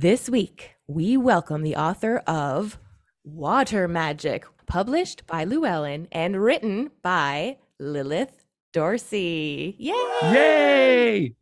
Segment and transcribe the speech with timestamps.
[0.00, 2.78] This week, we welcome the author of
[3.22, 9.76] Water Magic, published by Llewellyn and written by Lilith Dorsey.
[9.78, 9.92] Yay!
[10.22, 11.34] Yay!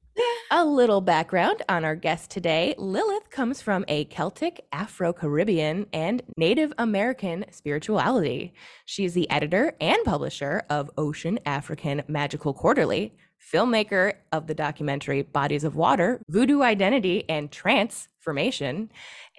[0.51, 2.75] A little background on our guest today.
[2.79, 8.55] Lilith comes from a Celtic, Afro Caribbean, and Native American spirituality.
[8.87, 15.23] She is the editor and publisher of Oshun African Magical Quarterly, filmmaker of the documentary
[15.23, 17.53] Bodies of Water, Voodoo Identity, and
[18.29, 18.91] Transformation,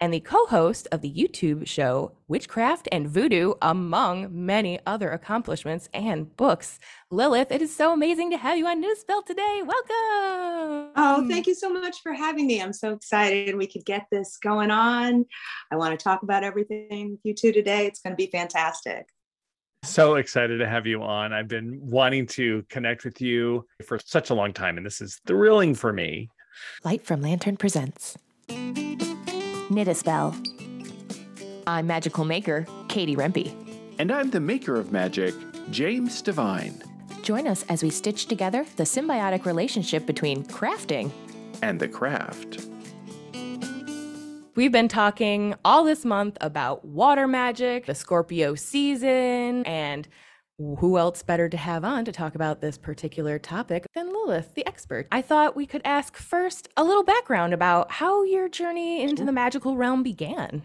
[0.02, 5.90] and the co host of the YouTube show Witchcraft and Voodoo, among many other accomplishments
[5.94, 6.80] and books.
[7.12, 9.62] Lilith, it is so amazing to have you on Knit a Spell today.
[9.64, 10.92] Welcome.
[10.96, 12.62] Oh, thank you so much for having me.
[12.62, 15.26] I'm so excited we could get this going on.
[15.72, 17.86] I want to talk about everything with you two today.
[17.86, 19.08] It's going to be fantastic.
[19.84, 21.32] So excited to have you on.
[21.32, 25.22] I've been wanting to connect with you for such a long time, and this is
[25.28, 26.32] thrilling for me.
[26.84, 28.18] Light from Lantern presents
[29.70, 30.36] Knit a Spell.
[31.68, 33.54] I'm magical maker Katie Rempe.
[34.00, 35.36] And I'm the maker of magic,
[35.72, 36.82] James Divine.
[37.22, 41.12] Join us as we stitch together the symbiotic relationship between crafting
[41.62, 42.68] And the craft.
[44.56, 50.08] We've been talking all this month about water magic, the Scorpio season, and
[50.60, 54.68] who else better to have on to talk about this particular topic than Lilith, the
[54.68, 55.08] expert?
[55.12, 59.32] I thought we could ask first a little background about how your journey into the
[59.32, 60.64] magical realm began.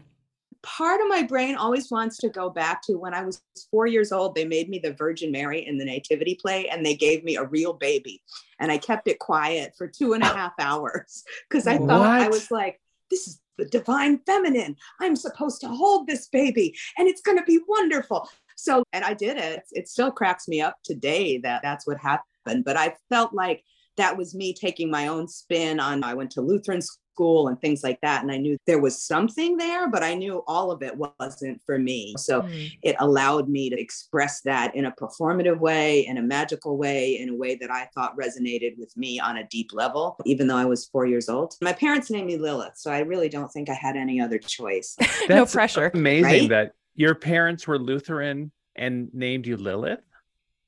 [0.62, 4.12] Part of my brain always wants to go back to when I was four years
[4.12, 4.34] old.
[4.34, 7.44] They made me the Virgin Mary in the Nativity play, and they gave me a
[7.44, 8.22] real baby.
[8.58, 12.28] And I kept it quiet for two and a half hours because I thought I
[12.28, 14.76] was like, this is the divine feminine.
[15.00, 18.28] I'm supposed to hold this baby, and it's going to be wonderful.
[18.56, 19.62] So, and I did it.
[19.72, 22.64] It still cracks me up today that that's what happened.
[22.64, 23.62] But I felt like
[23.96, 26.02] that was me taking my own spin on.
[26.02, 29.56] I went to Lutheran school and things like that, and I knew there was something
[29.56, 32.12] there, but I knew all of it wasn't for me.
[32.18, 32.72] So Mm.
[32.82, 37.28] it allowed me to express that in a performative way, in a magical way, in
[37.28, 40.64] a way that I thought resonated with me on a deep level, even though I
[40.64, 41.54] was four years old.
[41.62, 44.96] My parents named me Lilith, so I really don't think I had any other choice.
[45.28, 45.92] no pressure.
[45.94, 46.48] Amazing Right?
[46.48, 50.00] that your parents were Lutheran and named you Lilith.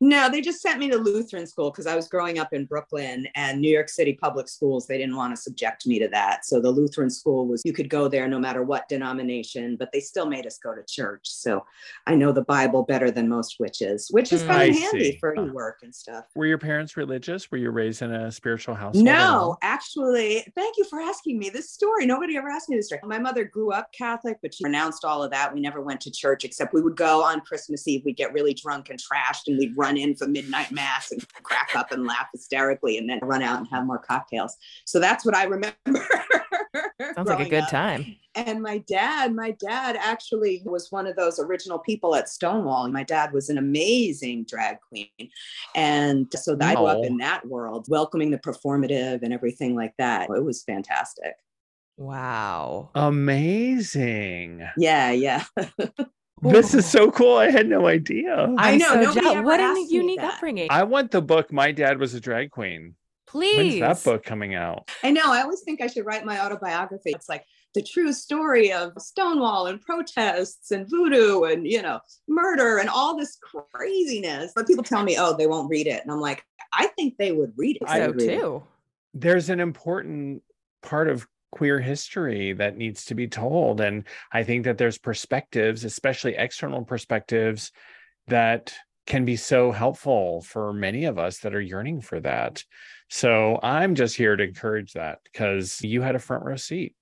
[0.01, 3.27] No, they just sent me to Lutheran school because I was growing up in Brooklyn
[3.35, 4.87] and New York City public schools.
[4.87, 6.45] They didn't want to subject me to that.
[6.45, 10.01] So the Lutheran school was, you could go there no matter what denomination, but they
[10.01, 11.23] still made us go to church.
[11.25, 11.65] So
[12.07, 14.47] I know the Bible better than most witches, which is Mm.
[14.49, 16.27] kind of handy for work and stuff.
[16.35, 17.51] Were your parents religious?
[17.51, 19.03] Were you raised in a spiritual household?
[19.05, 22.05] No, actually, thank you for asking me this story.
[22.05, 23.01] Nobody ever asked me this story.
[23.05, 25.55] My mother grew up Catholic, but she renounced all of that.
[25.55, 28.03] We never went to church except we would go on Christmas Eve.
[28.05, 31.77] We'd get really drunk and trashed, and we'd run in for midnight mass and crack
[31.77, 34.57] up and laugh hysterically, and then run out and have more cocktails.
[34.87, 35.77] So that's what I remember.
[37.15, 37.71] Sounds like a good up.
[37.71, 38.17] time.
[38.35, 42.89] And my dad, my dad actually was one of those original people at Stonewall.
[42.89, 45.31] My dad was an amazing drag queen.
[45.75, 50.29] And so I grew up in that world, welcoming the performative and everything like that.
[50.31, 51.35] It was fantastic.
[51.97, 52.91] Wow.
[52.95, 54.67] Amazing.
[54.77, 55.45] Yeah, yeah.
[56.43, 57.37] This is so cool.
[57.37, 58.55] I had no idea.
[58.59, 59.37] I know, so nobody jealous.
[59.39, 60.35] ever What an asked me unique that.
[60.35, 60.69] upbringing.
[60.71, 61.53] I want the book.
[61.53, 62.95] My dad was a drag queen.
[63.27, 63.81] Please.
[63.81, 64.91] When's that book coming out?
[65.03, 65.33] I know.
[65.33, 67.11] I always think I should write my autobiography.
[67.11, 67.45] It's like
[67.75, 73.17] the true story of Stonewall and protests and voodoo and, you know, murder and all
[73.17, 73.37] this
[73.73, 74.53] craziness.
[74.55, 76.03] But people tell me, oh, they won't read it.
[76.03, 77.83] And I'm like, I think they would read it.
[77.89, 78.39] I So would read it.
[78.41, 78.63] too.
[79.15, 80.43] There's an important
[80.83, 83.81] part of queer history that needs to be told.
[83.81, 87.73] And I think that there's perspectives, especially external perspectives,
[88.27, 88.75] that
[89.07, 92.65] can be so helpful for many of us that are yearning for that.
[93.09, 96.95] So I'm just here to encourage that because you had a front row seat.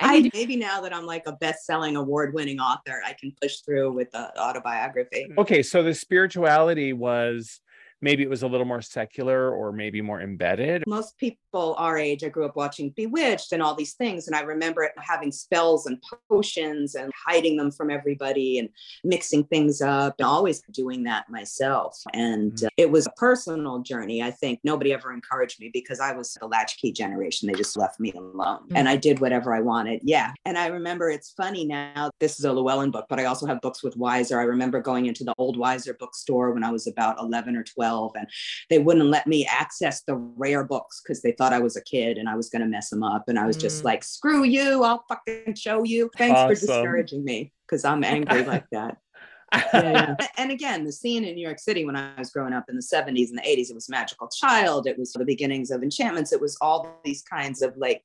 [0.00, 4.10] I maybe now that I'm like a best-selling award-winning author, I can push through with
[4.10, 5.28] the autobiography.
[5.38, 7.60] Okay, so the spirituality was
[8.00, 10.82] maybe it was a little more secular or maybe more embedded.
[10.86, 14.40] Most people our age, I grew up watching Bewitched and all these things, and I
[14.40, 18.68] remember it having spells and potions and hiding them from everybody and
[19.04, 21.96] mixing things up, and always doing that myself.
[22.12, 24.22] And uh, it was a personal journey.
[24.22, 27.48] I think nobody ever encouraged me because I was the latchkey generation.
[27.48, 30.00] They just left me alone, and I did whatever I wanted.
[30.04, 32.10] Yeah, and I remember it's funny now.
[32.20, 34.40] This is a Llewellyn book, but I also have books with Wiser.
[34.40, 38.12] I remember going into the old Wiser bookstore when I was about 11 or 12
[38.16, 38.26] and
[38.70, 42.18] they wouldn't let me access the rare books because they thought I was a kid
[42.18, 43.28] and I was going to mess them up.
[43.28, 43.84] And I was just Mm.
[43.86, 46.10] like, screw you, I'll fucking show you.
[46.18, 48.98] Thanks for discouraging me because I'm angry like that.
[49.50, 50.16] Yeah, yeah.
[50.36, 52.82] And again, the scene in New York City when I was growing up in the
[52.82, 56.40] 70s and the 80s, it was Magical Child, it was the beginnings of enchantments, it
[56.40, 58.02] was all these kinds of like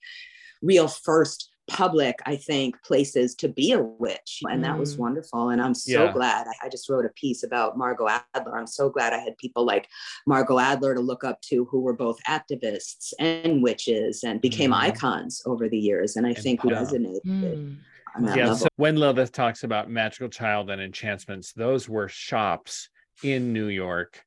[0.61, 4.41] real first public, I think, places to be a witch.
[4.49, 4.99] And that was Mm.
[4.99, 5.49] wonderful.
[5.49, 6.11] And I'm so Yeah.
[6.13, 6.47] glad.
[6.61, 8.57] I, just wrote a piece about Margot Adler.
[8.57, 9.87] I'm so glad I had people like
[10.27, 14.81] Margot Adler to look up to who were both activists and witches and became Mhm.
[14.81, 16.15] icons over the years.
[16.15, 16.71] And I And think pop.
[16.71, 17.77] resonated Mm.
[18.19, 18.55] yeah level.
[18.55, 22.89] so when lilith talks about magical child and enchantments those were shops
[23.23, 24.23] in new york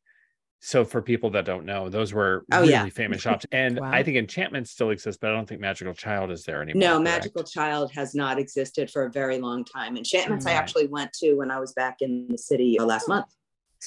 [0.58, 2.88] so for people that don't know those were Oh, really yeah.
[2.88, 3.91] famous shops and Wow.
[3.93, 6.93] i think enchantment still exists but i don't think magical child is there anymore No,
[6.99, 7.05] correct?
[7.05, 9.97] Magical Child has not existed for a very long time.
[9.97, 10.56] Enchantments I Mm.
[10.58, 13.26] actually went to when I was back in the city uh, last month.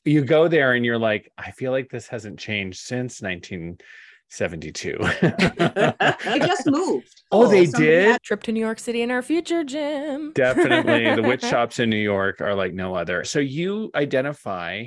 [0.06, 6.39] you go there and you're like i feel like this hasn't changed since 1972 I
[6.39, 7.22] just moved.
[7.31, 8.12] Oh, they did?
[8.12, 10.31] had- Trip to New York City in our future, Jim.
[10.33, 11.15] Definitely.
[11.15, 13.24] the witch shops in New York are like no other.
[13.24, 14.86] So you identify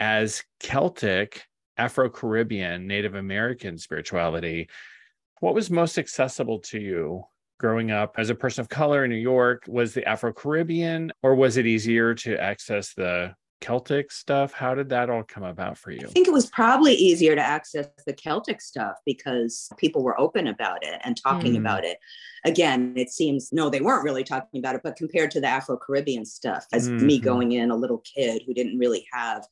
[0.00, 1.44] as Celtic,
[1.76, 4.68] Afro Caribbean, Native American spirituality.
[5.40, 7.22] What was most accessible to you
[7.58, 9.64] growing up as a person of color in New York?
[9.68, 14.52] Was the Afro Caribbean, or was it easier to access the Celtic stuff?
[14.52, 16.00] How did that all come about for you?
[16.02, 20.46] I think it was probably easier to access the Celtic stuff because people were open
[20.46, 21.58] about it and talking Mm.
[21.58, 21.98] about it.
[22.44, 25.76] Again, it seems no, they weren't really talking about it, but compared to the Afro
[25.76, 27.24] Caribbean stuff, as me Mhm.
[27.24, 29.46] going in a little kid who didn't really have,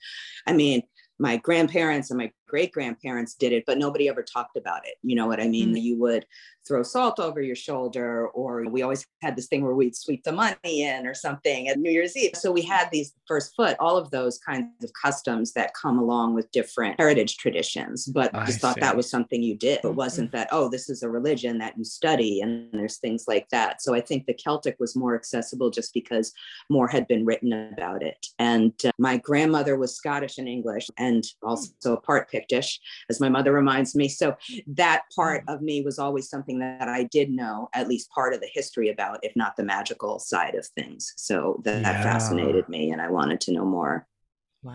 [0.47, 0.83] I mean,
[1.19, 4.95] my grandparents and my great grandparents did it, but nobody ever talked about it.
[5.03, 5.75] You know what I mean?
[5.75, 5.83] Mm.
[5.83, 6.27] You would
[6.67, 10.33] throw salt over your shoulder, or we always had this thing where we'd sweep the
[10.33, 12.33] money in or something at New Year's Eve.
[12.35, 16.35] So we had these first foot, all of those kinds of customs that come along
[16.35, 18.81] with different heritage traditions, but I just thought see.
[18.81, 19.79] that was something you did.
[19.79, 19.95] It Mhm.
[19.95, 23.81] wasn't that, oh, this is a religion that you study and there's things like that.
[23.81, 26.35] So I think the Celtic was more accessible just because
[26.69, 28.27] more had been written about it.
[28.39, 32.79] And uh, my grandmother was Scottish and English and also a part Pictish,
[33.11, 34.09] as my mother reminds me.
[34.09, 34.37] So
[34.69, 35.55] that part mm.
[35.55, 38.91] of me was always something that I did know at least part of the history
[38.91, 41.13] about, if not the magical side of things.
[41.17, 44.07] So that, that fascinated me and I wanted to know more.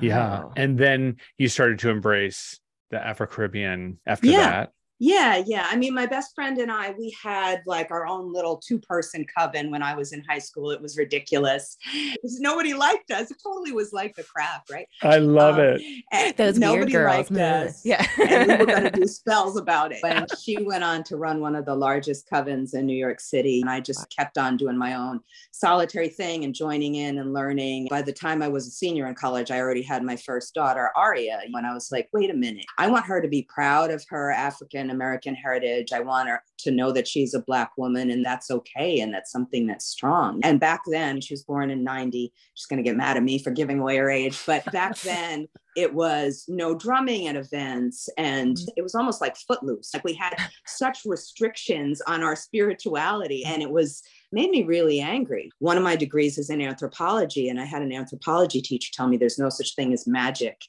[0.02, 0.46] Yeah.
[0.56, 2.60] And then you started to embrace
[2.92, 4.50] the Afro Caribbean after Yeah.
[4.50, 4.72] that.
[5.06, 5.68] Yeah, yeah.
[5.70, 9.26] I mean, my best friend and I, we had like our own little two person
[9.38, 10.72] coven when I was in high school.
[10.72, 11.76] It was ridiculous.
[12.22, 13.30] 'Cause Nobody liked us.
[13.30, 14.88] It totally was like the crap, right?
[15.02, 15.82] I love Um, it.
[16.14, 17.16] and Those weird nobody girls.
[17.18, 17.68] liked man.
[17.68, 17.86] us.
[17.86, 18.06] Yeah.
[18.30, 20.00] and we were going to do spells about it.
[20.06, 23.60] And she went on to run one of the largest covens in New York City.
[23.60, 25.20] And I just kept on doing my own
[25.52, 27.88] solitary thing and joining in and learning.
[27.90, 30.92] By the time I was a senior in college, I already had my first daughter,
[30.96, 31.42] Aria.
[31.52, 34.32] When I was like, wait a minute, I want her to be proud of her
[34.32, 35.92] African American heritage.
[35.92, 39.00] I want her to know that she's a Black woman and that's okay.
[39.00, 40.40] And that's something that's strong.
[40.44, 42.32] And back then, she was born in 90.
[42.54, 44.42] She's going to get mad at me for giving away her age.
[44.46, 48.70] But back then, it was no drumming at events and mm-hmm.
[48.78, 50.36] it was almost like footloose like we had
[50.66, 55.96] such restrictions on our spirituality and it was made me really angry one of my
[55.96, 59.76] degrees is in anthropology and i had an anthropology teacher tell me there's no such
[59.76, 60.62] thing as magic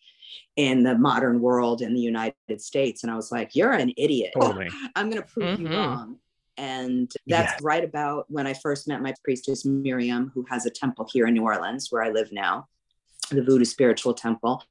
[0.57, 4.31] in the modern world in the united states and i was like you're an idiot
[4.39, 4.69] Totally.
[4.97, 5.77] i'm going to prove you Mhm.
[5.77, 6.19] wrong
[6.57, 7.63] and that's Yes.
[7.63, 11.35] right about when i first met my priestess miriam who has a temple here in
[11.35, 12.69] new orleans where i live now
[13.31, 14.63] the Voodoo Spiritual Temple.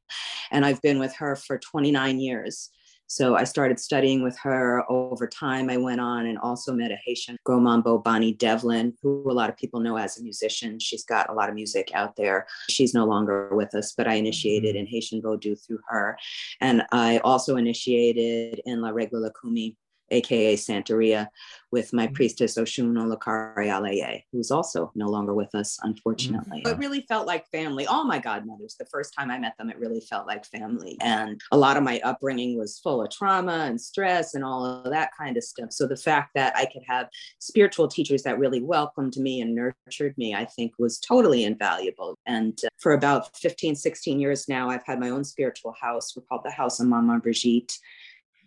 [0.52, 2.70] And I've been with her for 29 years.
[3.08, 5.70] So I started studying with her over time.
[5.70, 9.58] I went on and also met a Haitian Gromambo Bonnie Devlin, who a lot of
[9.58, 10.80] people know as a musician.
[10.80, 12.48] She's got a lot of music out there.
[12.70, 14.86] She's no longer with us, but I initiated mm-hmm.
[14.86, 16.18] in Haitian Vodou through her.
[16.62, 19.76] And I also initiated in La Regla Lucumi,
[20.14, 21.28] aka Santeria,
[21.72, 22.14] with my Mhm.
[22.14, 26.62] priestess Oshun Olakari Alaye, who's also no longer with us, unfortunately.
[26.64, 26.72] Mhm.
[26.72, 27.88] It really felt like family.
[27.88, 30.98] All my godmothers, the first time I met them, it really felt like family.
[31.02, 34.92] And a lot of my upbringing was full of trauma and stress and all of
[34.92, 35.72] that kind of stuff.
[35.72, 40.16] So the fact that I could have spiritual teachers that really welcomed me and nurtured
[40.18, 42.16] me, I think was totally invaluable.
[42.28, 46.16] And uh, for about 15, 16 years now, I've had my own spiritual house.
[46.16, 47.80] We're called the House of Mama Brigitte.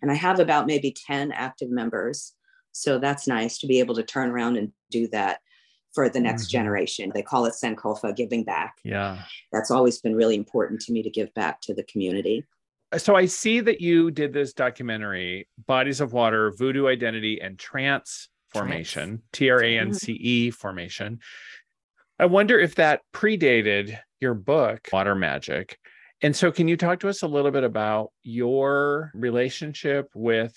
[0.02, 2.34] And I have about maybe 10 active members.
[2.72, 5.40] So that's nice to be able to turn around and do that
[5.94, 6.50] for the next Mhm.
[6.50, 7.12] generation.
[7.14, 8.76] They call it Sankofa, giving back.
[8.84, 9.22] Yeah.
[9.50, 12.44] That's always been really important to me to give back to the community.
[12.98, 18.28] So I see that you did this documentary, Bodies of Water, Voodoo Identity, and Trance
[18.52, 21.18] Formation, T R A N C E formation.
[22.18, 25.78] I wonder if that predated your book, Water Magic.
[26.22, 30.56] And so, can you talk to us a little bit about your relationship with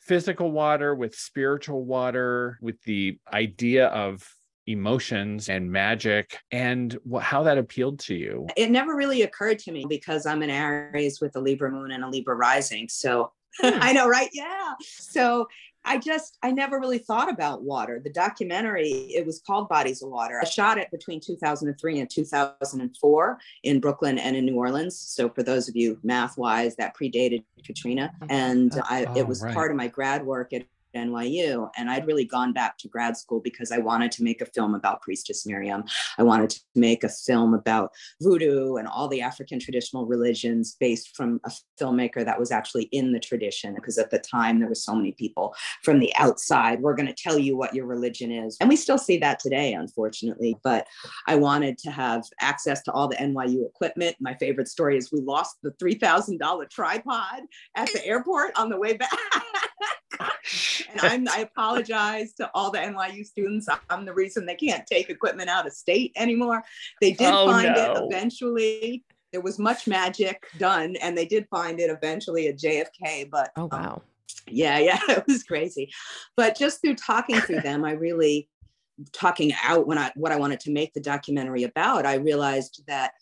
[0.00, 4.28] physical water, with spiritual water, with the idea of
[4.66, 8.46] emotions and magic, and how that appealed to you?
[8.56, 12.04] It never really occurred to me because I'm an Aries with a Libra moon and
[12.04, 12.88] a Libra rising.
[12.88, 13.68] So Hmm.
[13.80, 14.30] I know, right?
[14.32, 14.74] Yeah.
[14.80, 15.48] So
[15.84, 18.00] I just, I never really thought about water.
[18.02, 20.40] The documentary, it was called Bodies of Water.
[20.40, 24.96] I shot it between 2003 and 2004 in Brooklyn and in New Orleans.
[24.98, 28.12] So for those of you math wise, that predated Katrina.
[28.20, 28.32] Mm-hmm.
[28.32, 29.52] And I, Oh, it was right.
[29.52, 31.70] part of my grad work at NYU.
[31.76, 34.74] And I'd really gone back to grad school because I wanted to make a film
[34.74, 35.84] about Priestess Miriam.
[36.18, 41.16] I wanted to make a film about voodoo and all the African traditional religions based
[41.16, 43.74] from a filmmaker that was actually in the tradition.
[43.74, 46.80] Because at the time, there were so many people from the outside.
[46.80, 48.56] We're going to tell you what your religion is.
[48.60, 50.56] And we still see that today, unfortunately.
[50.62, 50.86] But
[51.26, 54.16] I wanted to have access to all the NYU equipment.
[54.20, 57.42] My favorite story is we lost the $3,000 tripod
[57.76, 59.10] at the airport on the way back.
[60.20, 63.68] and I'm, I apologize to all the NYU students.
[63.90, 66.62] I'm the reason they can't take equipment out of state anymore.
[67.00, 67.92] They did Oh, find no.
[67.92, 69.04] it eventually.
[69.32, 73.30] There was much magic done, and they did find it eventually at JFK.
[73.30, 74.02] But Oh, um, wow.
[74.46, 75.90] yeah, yeah, it was crazy.
[76.36, 78.48] But just through talking through them, I really
[79.12, 83.12] talking out when I what I wanted to make the documentary about, I realized that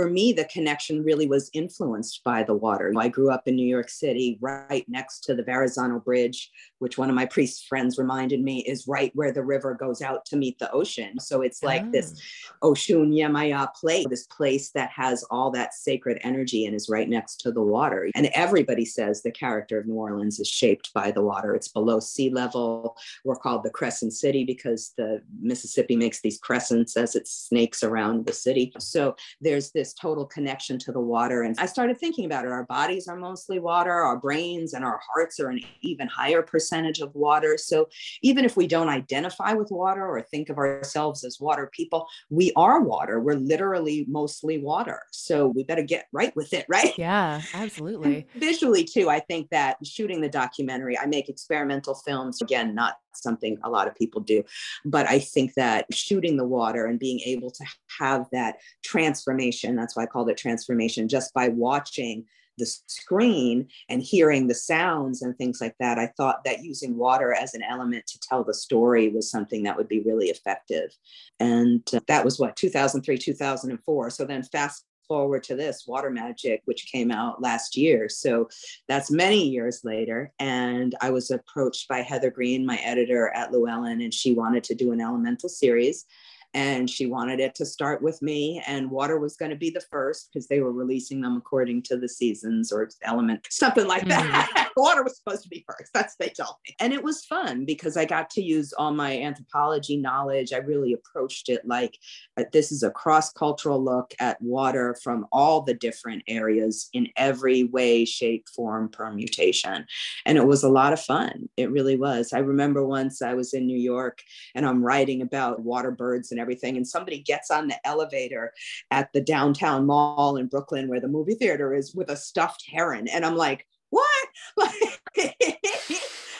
[0.00, 2.90] for me, the connection really was influenced by the water.
[2.96, 7.10] I grew up in New York City, right next to the Verrazano Bridge, which one
[7.10, 10.58] of my priest friends reminded me is right where the river goes out to meet
[10.58, 11.20] the ocean.
[11.20, 12.18] So it's like this
[12.62, 12.68] ah.
[12.68, 17.36] Oshun Yemaya place, this place that has all that sacred energy and is right next
[17.42, 18.08] to the water.
[18.14, 21.54] And everybody says the character of New Orleans is shaped by the water.
[21.54, 22.96] It's below sea level.
[23.22, 28.24] We're called the Crescent City because the Mississippi makes these crescents as it snakes around
[28.24, 28.72] the city.
[28.78, 31.42] So there's this total connection to the water.
[31.42, 32.50] And I started thinking about it.
[32.50, 37.00] Our bodies are mostly water, our brains and our hearts are an even higher percentage
[37.00, 37.56] of water.
[37.58, 37.88] So
[38.22, 42.52] even if we don't identify with water or think of ourselves as water people, we
[42.56, 43.20] are water.
[43.20, 45.02] We're literally mostly water.
[45.12, 46.96] So we better get right with it, right?
[46.96, 48.26] Yeah, absolutely.
[48.36, 53.58] Visually, too, I think that shooting the documentary, I make experimental films, again, not something
[53.62, 54.42] a lot of people do,
[54.84, 57.64] but I think that shooting the water and being able to
[57.98, 62.26] have that transformation, that's why I called it transformation, just by watching
[62.60, 67.34] the screen and hearing the sounds and things like that, I thought that using water
[67.34, 70.96] as an element to tell the story was something that would be really effective.
[71.40, 74.10] And uh, that was what, 2003, 2004.
[74.10, 78.08] So then fast forward to this water magic which came out last year.
[78.08, 78.48] So
[78.86, 80.32] that's many years later.
[80.38, 84.74] And i was approached by heather greene my editor at llewellyn and she wanted to
[84.76, 86.06] do an elemental series
[86.54, 89.82] and she wanted it to start with me and water was going to be the
[89.90, 94.70] first because they were releasing them according to the seasons or element something like that.
[94.76, 96.74] Water was supposed to be first that's what they told me.
[96.80, 100.52] And it was fun because i got to use all my anthropology knowledge.
[100.52, 101.96] I really approached it like
[102.36, 107.64] uh, this is a cross-cultural look at water from all the different areas in every
[107.64, 109.86] way shape form permutation.
[110.26, 112.32] And it was a lot of fun it really was.
[112.32, 114.22] I remember once i was in new york
[114.54, 118.52] and i'm writing about water birds and everything and somebody gets on the elevator
[118.90, 123.06] at the downtown mall in brooklyn where the movie theater is with a stuffed heron
[123.08, 124.72] and i'm like what like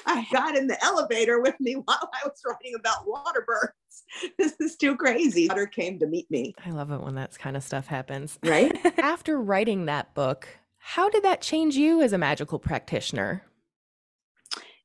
[0.07, 3.75] I got in the elevator with me while I was writing about water birds.
[4.39, 5.47] This is too crazy.
[5.49, 6.53] Water came to meet me.
[6.65, 8.41] I love it when that kind of stuff happens.
[8.45, 8.77] Right?
[8.99, 13.45] After writing that book, how did that change you as a magical practitioner?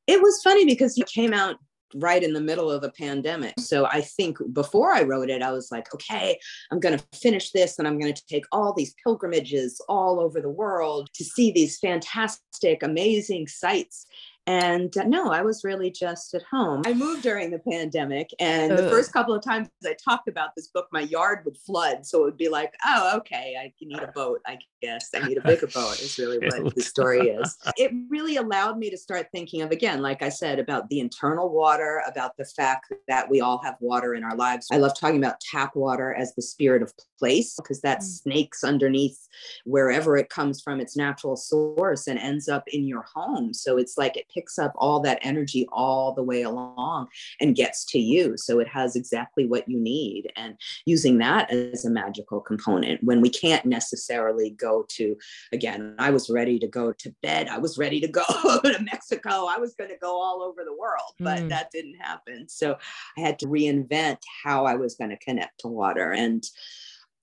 [0.05, 1.55] It was funny because you came out
[1.96, 3.54] right in the middle of the pandemic.
[3.60, 6.38] So I think before I wrote it, I was like, okay,
[6.72, 10.42] I'm going to finish this and I'm going to take all these pilgrimages all over
[10.42, 14.06] the world to see these fantastic, amazing sites.
[14.48, 16.84] And uh, no, I was really just at home.
[16.86, 20.68] I moved during the pandemic, and the first couple of times I talked about this
[20.68, 22.06] book, my yard would flood.
[22.06, 25.10] So it would be like, oh, okay, I need a boat, I guess.
[25.16, 27.58] I need a bigger boat, is really what the story is.
[27.78, 31.50] It really allowed me to start thinking of, again, like I said, about the internal
[31.50, 34.68] water, about the fact that we all have water in our lives.
[34.72, 38.04] I love talking about tap water as the spirit of place because that Mm.
[38.04, 39.28] snakes underneath
[39.64, 43.54] wherever it comes from its natural source and ends up in your home.
[43.54, 47.08] So it's like it picks up all that energy all the way along
[47.39, 48.36] and gets to you.
[48.38, 50.32] So it has exactly what you need.
[50.36, 55.15] And using that as a magical component when we can't necessarily go to,
[55.54, 57.48] again, I was ready to go to bed.
[57.48, 58.24] I was ready to go
[58.63, 59.46] to Mexico.
[59.48, 61.50] I was going to go all over the world, but Mm.
[61.50, 62.48] that didn't happen.
[62.50, 62.77] So
[63.18, 66.12] I had to reinvent how I was going to connect to water.
[66.12, 66.44] And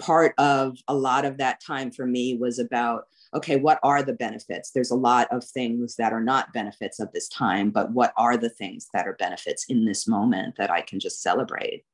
[0.02, 4.12] part of a lot of that time for me was about okay what are the
[4.12, 4.72] benefits?
[4.72, 8.36] There's a lot of things that are not benefits of this time but what are
[8.36, 11.84] the things that are benefits in this moment that i can just celebrate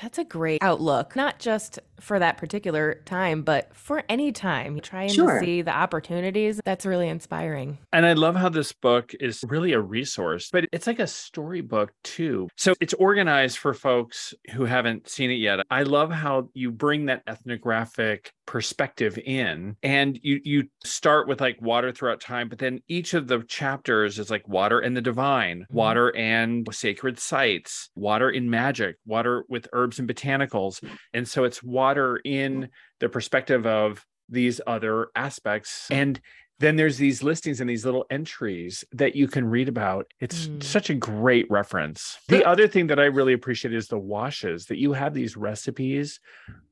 [0.00, 5.08] That's a great outlook, not just for that particular time, but for any time, trying
[5.10, 5.38] Sure.
[5.38, 6.60] to see the opportunities.
[6.64, 7.78] That's really inspiring.
[7.92, 11.92] And I love how this book is really a resource, but it's like a storybook
[12.02, 12.48] too.
[12.56, 15.60] So it's organized for folks who haven't seen it yet.
[15.70, 21.60] I love how you bring that ethnographic perspective in and you you start with like
[21.60, 25.60] water throughout time, but then each of the chapters is like water and the divine,
[25.60, 25.74] mm-hmm.
[25.74, 30.84] water and sacred sites, water in magic, water with herbs and botanicals.
[31.12, 32.68] And so it's water in
[33.00, 35.86] the perspective of these other aspects.
[35.90, 36.20] And
[36.58, 40.06] then there's these listings and these little entries that you can read about.
[40.20, 40.62] It's Mm.
[40.62, 42.18] such a great reference.
[42.28, 46.20] The other thing that I really appreciate is the washes that you have these recipes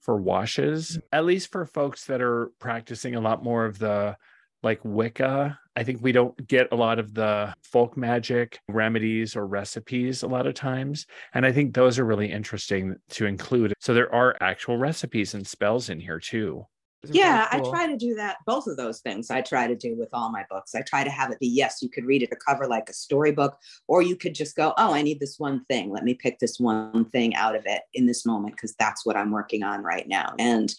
[0.01, 4.17] for washes, at least for folks that are practicing a lot more of the
[4.63, 5.59] like Wicca.
[5.75, 10.29] I think we don't get a lot of the folk magic remedies or recipes a
[10.29, 11.07] lot of times.
[11.35, 13.73] And I think those are really interesting to include.
[13.81, 16.67] So there are actual recipes and spells in here too.
[17.03, 17.67] It's really Yeah, cool.
[17.67, 18.37] I try to do that.
[18.47, 20.75] Both of those things I try to do with all my books.
[20.75, 22.93] I try to have it be yes, you could read it a cover like a
[22.93, 25.91] storybook, or you could just go, oh, I need this one thing.
[25.91, 29.17] Let me pick this one thing out of it in this moment because that's what
[29.17, 30.35] I'm working on right now.
[30.39, 30.73] And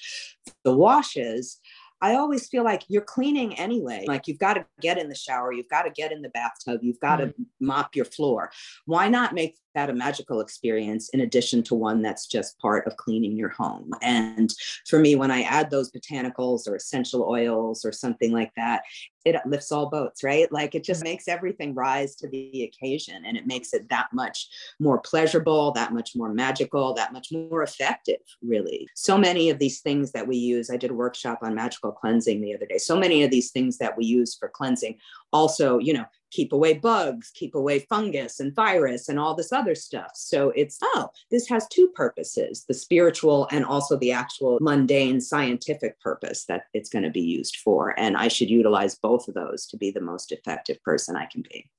[0.64, 1.60] the washes,
[2.04, 4.04] I always feel like you're cleaning anyway.
[4.06, 6.82] Like you've got to get in the shower, you've got to get in the bathtub,
[6.84, 7.44] you've got to mm-hmm.
[7.62, 8.52] mop your floor.
[8.86, 12.98] Why not make that a magical experience in addition to one that's just part of
[12.98, 13.92] cleaning your home?
[14.02, 14.54] And
[14.86, 18.84] for me, when I add those botanicals or essential oils or something like that,
[19.26, 20.52] it lifts all boats, right?
[20.52, 24.50] Like it just makes everything rise to the occasion and it makes it that much
[24.80, 28.88] more pleasurable, that much more magical, that much more effective, really.
[28.96, 32.42] So many of these things that we use, I did a workshop on magical cleansing
[32.42, 32.78] the other day.
[32.78, 34.98] So many of these things that we use for cleansing
[35.32, 39.76] also, you know, keep away bugs, keep away fungus and virus and all this other
[39.76, 40.12] stuff.
[40.16, 46.00] So it's, oh, this has two purposes the spiritual and also the actual mundane scientific
[46.02, 47.98] purpose that it's going to be used for.
[48.00, 51.44] And I should utilize both of those to be the most effective person I can
[51.44, 51.70] be.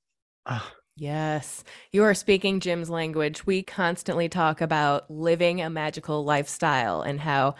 [0.45, 3.45] Ah, Yes, you are speaking Jim's language.
[3.45, 7.55] We constantly talk about living a magical lifestyle and how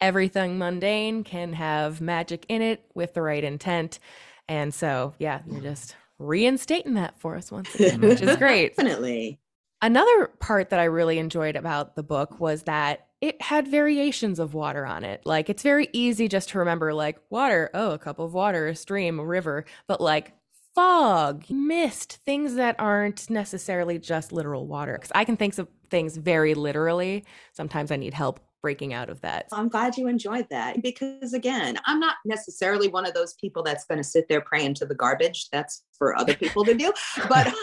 [0.00, 4.00] everything mundane can have magic in it with the right intent.
[4.48, 8.76] And so, yeah, you're just reinstating that for us once again, which is great.
[8.76, 9.40] Definitely.
[9.82, 14.54] Another part that I really enjoyed about the book was that it had variations of
[14.54, 15.22] water on it.
[15.24, 18.76] Like it's very easy just to remember like water, oh, a cup of water, a
[18.76, 20.34] stream, a river, but like
[20.74, 24.98] fog, mist, things that aren't necessarily just literal water.
[24.98, 27.24] Cuz I can think of things very literally.
[27.52, 29.46] Sometimes I need help breaking out of that.
[29.52, 33.84] I'm glad you enjoyed that because, again, I'm not necessarily one of those people that's
[33.84, 35.48] going to sit there praying to the garbage.
[35.50, 36.92] That's for other people to do.
[37.28, 37.54] But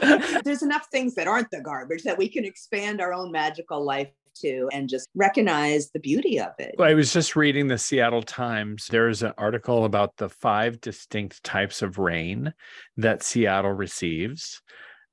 [0.44, 4.08] there's enough things that aren't the garbage that we can expand our own magical life
[4.40, 6.74] to and just recognize the beauty of it.
[6.78, 8.86] I was just reading the Seattle Times.
[8.90, 12.52] There's an article about the five distinct types of rain
[12.96, 14.62] that Seattle receives.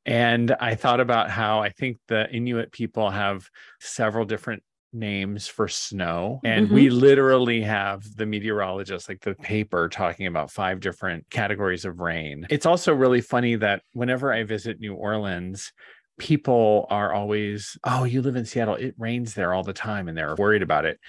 [0.05, 4.61] And I thought about how I think the Inuit people have several different
[4.95, 6.39] names for snow.
[6.43, 6.97] And we mm-hmm.
[6.97, 12.47] literally have the meteorologist, like the paper, talking about five different categories of rain.
[12.49, 15.71] It's also really funny that whenever I visit New Orleans,
[16.17, 20.17] people are always, oh, you live in Seattle, it rains there all the time, and
[20.17, 20.99] they're worried about it.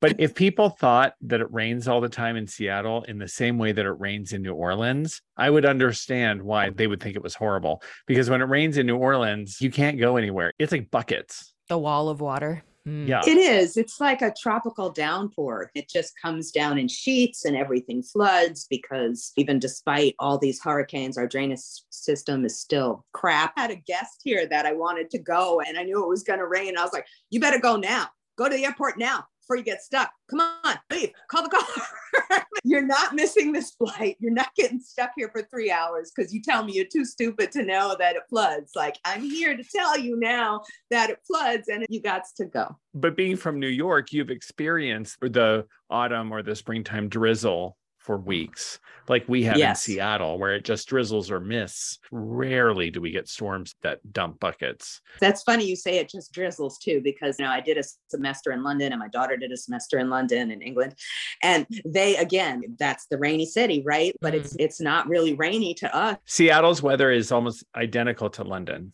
[0.00, 3.56] But if people thought that it rains all the time in Seattle in the same
[3.56, 7.22] way that it rains in New Orleans, I would understand why they would think it
[7.22, 7.82] was horrible.
[8.06, 10.52] Because when it rains in New Orleans, you can't go anywhere.
[10.58, 11.54] It's like buckets.
[11.68, 12.62] The wall of water.
[12.86, 13.08] Mm.
[13.08, 13.22] Yeah.
[13.26, 13.76] It is.
[13.76, 15.70] It's like a tropical downpour.
[15.74, 21.16] It just comes down in sheets and everything floods because even despite all these hurricanes,
[21.16, 23.54] our drainage system is still crap.
[23.56, 26.22] I had a guest here that I wanted to go and I knew it was
[26.22, 26.76] going to rain.
[26.76, 28.08] I was like, you better go now.
[28.36, 30.10] Go to the airport now before you get stuck.
[30.30, 31.10] Come on, leave.
[31.28, 32.42] Call the car.
[32.64, 34.16] you're not missing this flight.
[34.20, 37.52] You're not getting stuck here for three hours because you tell me you're too stupid
[37.52, 38.72] to know that it floods.
[38.74, 42.76] Like, I'm here to tell you now that it floods and you got to go.
[42.94, 48.80] But being from New York, you've experienced the autumn or the springtime drizzle for weeks,
[49.08, 49.88] like we have Yes.
[49.88, 51.98] in Seattle, where it just drizzles or mists.
[52.12, 55.00] Rarely do we get storms that dump buckets.
[55.20, 58.52] That's funny you say it just drizzles too, because you know I did a semester
[58.52, 60.94] in London and my daughter did a semester in London in England.
[61.42, 64.14] And they again, that's the rainy city, right?
[64.20, 64.40] But mm.
[64.40, 66.18] it's it's not really rainy to us.
[66.26, 68.92] Seattle's weather is almost identical to London.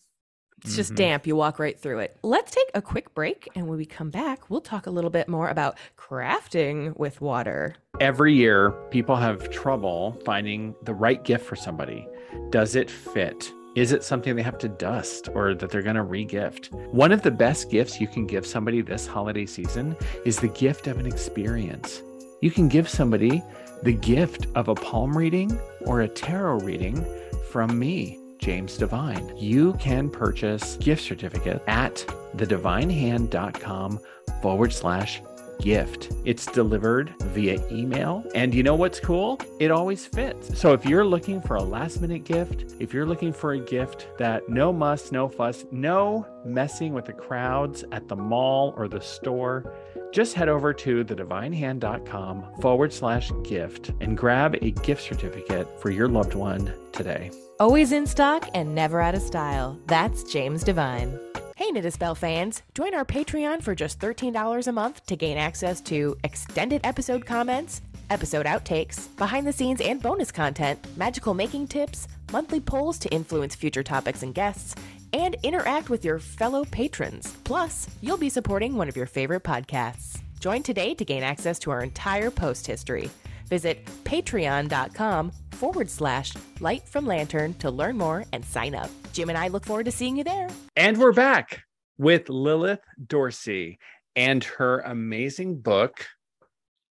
[0.64, 0.96] It's just Mhm.
[0.96, 1.26] damp.
[1.26, 2.16] You walk right through it.
[2.22, 3.48] Let's take a quick break.
[3.54, 7.74] And when we come back, we'll talk a little bit more about crafting with water.
[8.00, 12.06] Every year, people have trouble finding the right gift for somebody.
[12.50, 13.52] Does it fit?
[13.76, 16.72] Is it something they have to dust or that they're going to regift?
[16.92, 20.88] One of the best gifts you can give somebody this holiday season is the gift
[20.88, 22.02] of an experience.
[22.40, 23.42] You can give somebody
[23.82, 27.04] the gift of a palm reading or a tarot reading
[27.50, 29.36] from me, James Divine.
[29.36, 31.96] You can purchase gift certificate at
[32.36, 34.00] thedivinehand.com
[34.40, 35.20] forward slash
[35.60, 36.10] gift.
[36.24, 38.24] It's delivered via email.
[38.34, 39.38] And you know what's cool?
[39.58, 40.58] It always fits.
[40.58, 44.08] So if you're looking for a last minute gift, if you're looking for a gift
[44.18, 49.00] that no muss, no fuss, no messing with the crowds at the mall or the
[49.00, 49.72] store,
[50.12, 56.08] just head over to thedivinehand.com forward slash gift and grab a gift certificate for your
[56.08, 57.30] loved one today.
[57.58, 59.78] Always in stock and never out of style.
[59.86, 61.18] That's James Divine.
[61.56, 62.62] Hey, Knit a Spell fans!
[62.74, 67.82] Join our Patreon for just $13 a month to gain access to extended episode comments,
[68.08, 73.54] episode outtakes, behind the scenes and bonus content, magical making tips, monthly polls to influence
[73.54, 74.74] future topics and guests,
[75.12, 77.34] and interact with your fellow patrons.
[77.44, 80.20] Plus, you'll be supporting one of your favorite podcasts.
[80.40, 83.10] Join today to gain access to our entire post history.
[83.48, 88.90] Visit patreon.com forward slash light from lantern to learn more and sign up.
[89.12, 90.48] Jim and I look forward to seeing you there.
[90.76, 91.62] And we're back
[91.98, 93.78] with Lilith Dorsey
[94.16, 96.06] and her amazing book,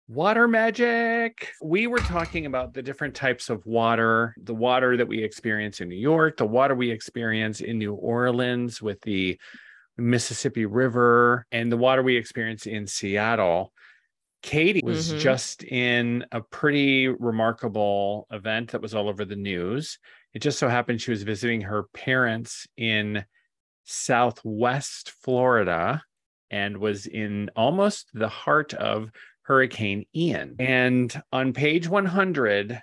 [0.07, 1.51] Water Magic.
[1.61, 5.89] We were talking about the different types of water, the water that we experience in
[5.89, 9.37] New York, the water we experience in New Orleans with the
[9.97, 13.73] Mississippi River, and the water we experience in Seattle.
[14.43, 15.19] Katie was Mhm.
[15.19, 19.99] just in a pretty remarkable event that was all over the news.
[20.33, 23.25] It just so happened she was visiting her parents in
[23.83, 26.01] Southwest Florida
[26.49, 29.11] and was in almost the heart of
[29.47, 30.57] Hurricane Ian.
[30.59, 32.81] And on page 100,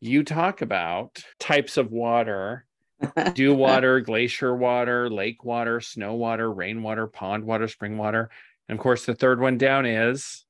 [0.00, 2.66] you talk about types of water
[3.34, 8.28] dew water, glacier water, lake water, snow water, rainwater, pond water, spring water.
[8.68, 10.44] And of course, the third one down is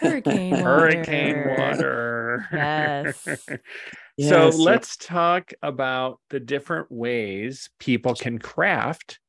[0.00, 0.64] Hurricane water.
[0.64, 2.46] hurricane water.
[2.52, 3.20] Yes.
[3.22, 3.58] So
[4.16, 4.56] Yes.
[4.56, 9.20] let's talk about the different ways people can craft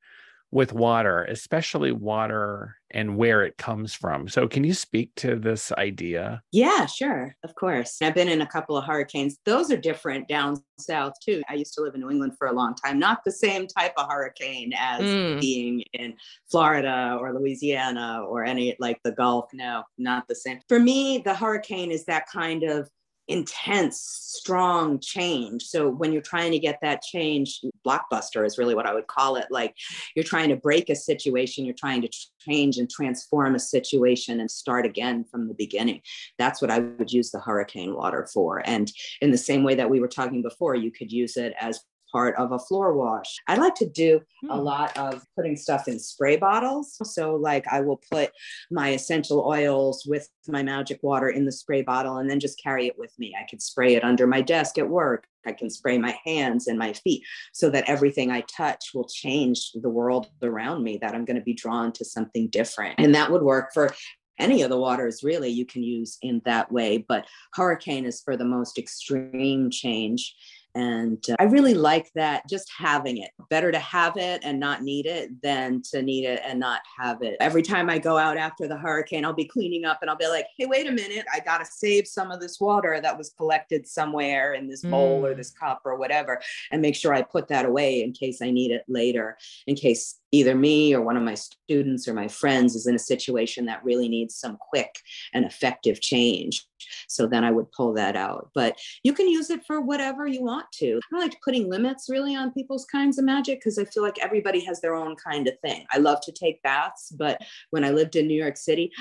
[0.52, 4.28] with water, especially water and where it comes from.
[4.28, 6.42] So, can you speak to this idea?
[6.52, 7.36] Yeah, sure.
[7.44, 8.02] Of course.
[8.02, 9.38] I've been in a couple of hurricanes.
[9.46, 11.44] Those are different down south too.
[11.48, 12.98] I used to live in New England for a long time.
[12.98, 15.40] Not the same type of hurricane as Mm.
[15.40, 16.16] being in
[16.50, 19.50] Florida or Louisiana or any like the Gulf.
[19.54, 20.60] No, not the same.
[20.68, 22.90] For me, the hurricane is that kind of
[23.30, 25.64] intense, strong change.
[25.64, 29.36] So when you're trying to get that change, blockbuster is really what I would call
[29.36, 29.46] it.
[29.52, 29.76] Like
[30.16, 34.50] you're trying to break a situation, you're trying to change and transform a situation and
[34.50, 36.02] start again from the beginning.
[36.40, 38.68] That's what I would use the hurricane water for.
[38.68, 41.82] And in the same way that we were talking before, you could use it as
[42.12, 43.38] part of a floor wash.
[43.48, 44.64] I like to do a Hmm.
[44.64, 46.98] lot of putting stuff in spray bottles.
[47.04, 48.32] So, like, I will put
[48.72, 52.88] my essential oils with my magic water in the spray bottle and then just carry
[52.88, 53.36] it with me.
[53.40, 55.26] I can spray it under my desk at work.
[55.46, 59.72] I can spray my hands and my feet so that everything I touch will change
[59.74, 62.96] the world around me, that I'm going to be drawn to something different.
[62.98, 63.94] And that would work for
[64.38, 66.98] any of the waters, really, you can use in that way.
[66.98, 70.34] But hurricane is for the most extreme change.
[70.76, 73.32] And uh, I really like that just having it.
[73.50, 77.22] Better to have it and not need it than to need it and not have
[77.24, 77.38] it.
[77.40, 80.28] Every time I go out after the hurricane, I'll be cleaning up and I'll be
[80.28, 81.26] like, hey, wait a minute.
[81.34, 85.26] I got to save some of this water that was collected somewhere in this bowl
[85.26, 85.38] or Mm.
[85.38, 86.40] this cup or whatever
[86.72, 90.19] and make sure I put that away in case I need it later, in case
[90.32, 93.84] either me or one of my students or my friends is in a situation that
[93.84, 95.00] really needs some quick
[95.34, 96.66] and effective change.
[97.08, 98.50] So then I would pull that out.
[98.56, 101.00] But you can use it for whatever you want to.
[101.14, 104.60] I like putting limits really on people's kinds of magic because I feel like everybody
[104.62, 105.86] has their own kind of thing.
[105.92, 108.92] I love to take baths, but when I lived in New York City,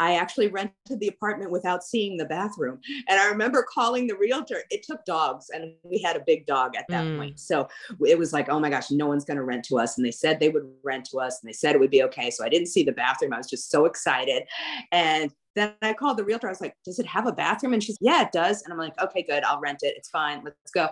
[0.00, 2.80] I actually rented the apartment without seeing the bathroom.
[3.08, 4.62] And I remember calling the realtor.
[4.70, 7.18] It took dogs, and we had a big dog at that Mm.
[7.18, 7.40] point.
[7.40, 7.68] So
[8.06, 9.96] it was like, oh my gosh, no one's going to rent to us.
[9.96, 12.30] And they said they would rent to us, and they said it would be okay.
[12.30, 13.32] So I didn't see the bathroom.
[13.32, 14.44] I was just so excited.
[14.92, 16.48] And then I called the realtor.
[16.48, 17.72] I was like, does it have a bathroom?
[17.72, 18.62] And she's, yeah, it does.
[18.62, 19.42] And I'm like, okay, good.
[19.44, 19.94] I'll rent it.
[19.96, 20.42] It's fine.
[20.44, 20.88] Let's go.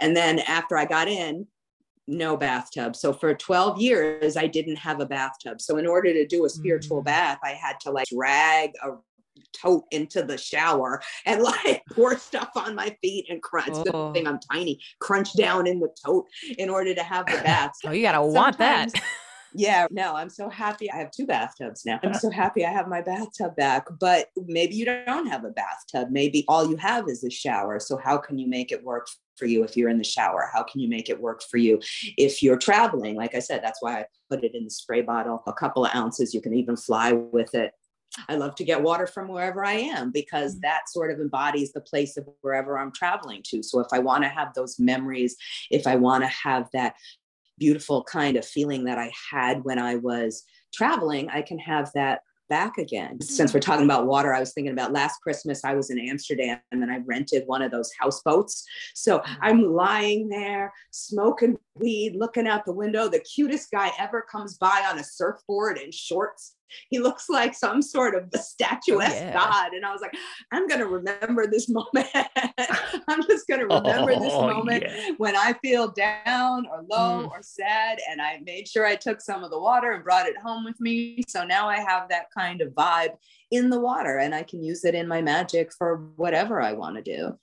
[0.00, 1.46] And then after I got in,
[2.08, 2.96] no bathtub.
[2.96, 5.60] So for 12 years, I didn't have a bathtub.
[5.60, 7.06] So in order to do a spiritual Mm.
[7.06, 8.92] bath, I had to like drag a
[9.52, 13.76] tote into the shower and like pour stuff on my feet and crunch.
[13.92, 14.12] Oh.
[14.12, 14.80] Thing I'm tiny.
[15.00, 16.26] Crunch down in the tote
[16.58, 17.72] in order to have the bath.
[17.84, 18.92] Oh, you gotta want that.
[19.54, 20.90] Yeah, no, I'm so happy.
[20.90, 22.00] I have two bathtubs now.
[22.02, 23.86] I'm so happy I have my bathtub back.
[23.98, 26.08] But maybe you don't have a bathtub.
[26.10, 27.80] Maybe all you have is a shower.
[27.80, 29.06] So, how can you make it work
[29.36, 30.50] for you if you're in the shower?
[30.52, 31.80] How can you make it work for you
[32.16, 33.16] if you're traveling?
[33.16, 35.94] Like I said, that's why I put it in the spray bottle, a couple of
[35.94, 36.34] ounces.
[36.34, 37.72] You can even fly with it.
[38.28, 40.62] I love to get water from wherever I am because mm-hmm.
[40.62, 43.62] that sort of embodies the place of wherever I'm traveling to.
[43.62, 45.36] So if I want to have those memories,
[45.70, 46.94] if I want to have that
[47.58, 52.20] beautiful kind of feeling that I had when I was traveling, I can have that
[52.48, 53.20] back again.
[53.20, 56.60] Since we're talking about water, I was thinking about last Christmas, I was in Amsterdam
[56.70, 58.64] and then I rented one of those houseboats.
[58.94, 59.34] So mm-hmm.
[59.42, 63.08] I'm lying there smoking weed, looking out the window.
[63.08, 66.55] The cutest guy ever comes by on a surfboard and shorts
[66.90, 69.32] he looks like some sort of statuesque oh, yeah.
[69.32, 70.14] god and i was like
[70.52, 72.06] i'm going to remember this moment
[73.08, 75.10] i'm just going to remember oh, this moment yeah.
[75.18, 77.30] when i feel down or low mm.
[77.30, 80.36] or sad and i made sure i took some of the water and brought it
[80.38, 83.14] home with me so now i have that kind of vibe
[83.50, 86.96] in the water and i can use it in my magic for whatever i want
[86.96, 87.36] to do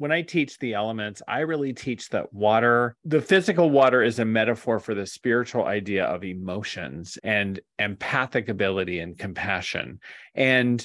[0.00, 4.24] when I teach the elements, I really teach that water, the physical water is a
[4.24, 10.00] metaphor for the spiritual idea of emotions and empathic ability and compassion.
[10.34, 10.78] And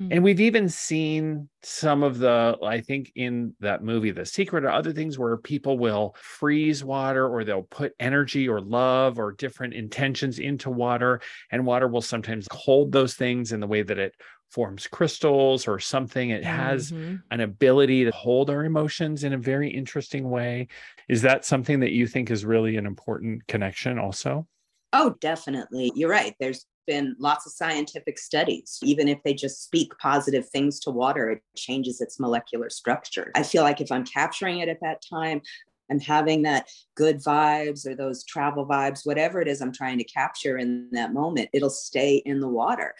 [0.00, 0.10] mm-hmm.
[0.10, 4.70] and we've even seen some of the I think in that movie The Secret or
[4.70, 9.74] other things where people will freeze water or they'll put energy or love or different
[9.74, 14.14] intentions into water and water will sometimes hold those things in the way that it
[14.50, 16.30] forms crystals or something.
[16.30, 17.16] It has mm-hmm.
[17.30, 20.68] an ability to hold our emotions in a very interesting way.
[21.08, 24.46] Is that something that you think is really an important connection also?
[24.92, 25.92] Oh, definitely.
[25.94, 26.34] You're right.
[26.40, 28.78] There's been lots of scientific studies.
[28.82, 33.32] Even if they just speak positive things to water, it changes its molecular structure.
[33.34, 35.42] I feel like if I'm capturing it at that time,
[35.90, 40.04] I'm having that good vibes or those travel vibes, whatever it is I'm trying to
[40.04, 42.94] capture in that moment, it'll stay in the water.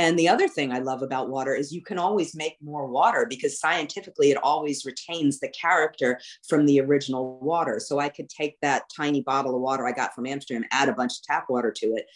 [0.00, 3.26] And the other thing I love about water is you can always make more water
[3.28, 7.78] because scientifically it always retains the character from the original water.
[7.78, 10.94] So I could take that tiny bottle of water I got from Amsterdam, add a
[10.94, 12.06] bunch of tap water to it.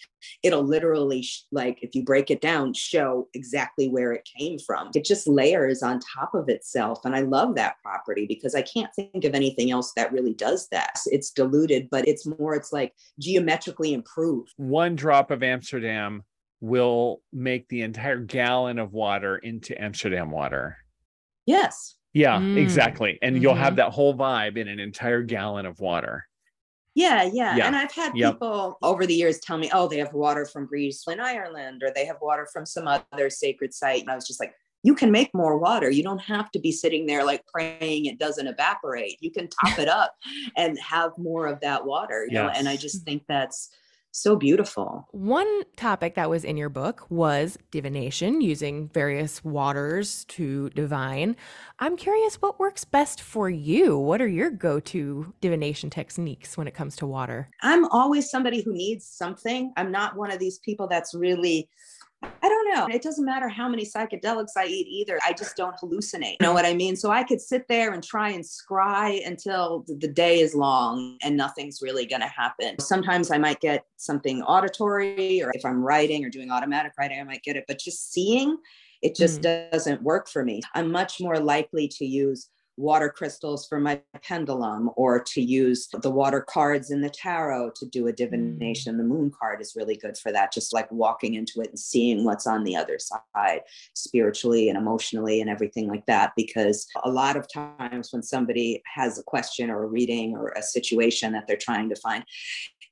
[0.42, 4.88] It'll literally, like, if you break it down, show exactly where it came from.
[4.94, 7.04] It just layers on top of itself.
[7.04, 10.68] And I love that property because I can't think of anything else that really does
[10.68, 11.00] that.
[11.08, 14.54] It's diluted, but it's more, it's like geometrically improved.
[14.56, 16.24] One drop of Amsterdam
[16.64, 20.78] will make the entire gallon of water into Amsterdam water.
[21.44, 21.96] Yes.
[22.14, 22.56] Yeah, mm.
[22.56, 23.18] exactly.
[23.20, 23.42] And mm-hmm.
[23.42, 23.76] you'll have mm-hmm.
[23.76, 26.26] that whole vibe in an entire gallon of water.
[26.94, 27.66] Yeah, yeah, yeah.
[27.66, 28.34] And I've had yep.
[28.34, 31.90] people over the years tell me, oh, they have water from Greece and Ireland, or
[31.94, 34.00] they have water from some other sacred site.
[34.00, 35.90] And I was just like, you can make more water.
[35.90, 39.16] You don't have to be sitting there like praying it doesn't evaporate.
[39.20, 40.14] You can top it up
[40.56, 42.26] and have more of that water.
[42.28, 42.42] You yes.
[42.42, 43.70] know, and I just think that's
[44.14, 45.08] so beautiful.
[45.10, 51.34] One topic that was in your book was divination, using various waters to divine.
[51.80, 53.98] I'm curious what works best for you.
[53.98, 57.48] What are your go to divination techniques when it comes to water?
[57.62, 59.72] I'm always somebody who needs something.
[59.76, 61.68] I'm not one of these people that's really
[62.42, 62.94] I don't know.
[62.94, 65.18] It doesn't matter how many psychedelics I eat either.
[65.26, 66.36] I just don't hallucinate.
[66.40, 66.96] You know what I mean?
[66.96, 71.36] So I could sit there and try and scry until the day is long and
[71.36, 72.78] nothing's really going to happen.
[72.80, 77.24] Sometimes I might get something auditory, or if I'm writing or doing automatic writing, I
[77.24, 77.64] might get it.
[77.66, 78.58] But just seeing,
[79.02, 79.70] it just mm.
[79.70, 80.60] doesn't work for me.
[80.74, 86.10] I'm much more likely to use water crystals for my pendulum or to use the
[86.10, 88.94] water cards in the tarot to do a divination.
[88.94, 88.98] Mm.
[88.98, 92.24] The moon card is really good for that, just like walking into it and seeing
[92.24, 93.60] what's on the other side
[93.94, 96.32] spiritually and emotionally and everything like that.
[96.36, 100.62] Because a lot of times when somebody has a question or a reading or a
[100.62, 102.24] situation that they're trying to find,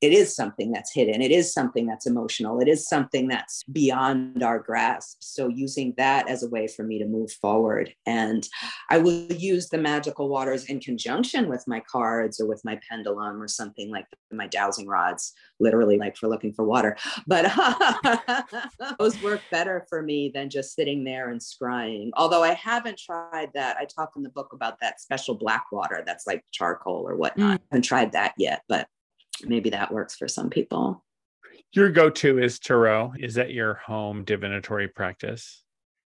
[0.02, 1.22] it is something that's hidden.
[1.22, 2.60] It is something that's emotional.
[2.60, 5.18] It is something that's beyond our grasp.
[5.20, 7.94] So, using that as a way for me to move forward.
[8.04, 8.46] And
[8.90, 13.40] I will use the magical waters in conjunction with my cards or with my pendulum
[13.40, 16.96] or something like my dowsing rods, literally, like for looking for water.
[17.28, 17.52] But
[18.98, 22.10] those work better for me than just sitting there and scrying.
[22.14, 23.76] Although I haven't tried that.
[23.76, 27.52] I talk in the book about that special black water that's like charcoal or whatnot.
[27.52, 27.54] Mm.
[27.54, 28.88] I haven't tried that yet, but
[29.46, 31.04] maybe that works for some people.
[31.72, 33.14] Your go to is Tarot.
[33.18, 35.62] Is that your home divinatory practice?